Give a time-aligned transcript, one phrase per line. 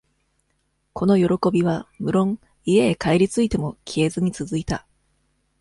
[0.93, 4.87] この喜びは、むろん、家へ帰り着いても消えずにつづいた。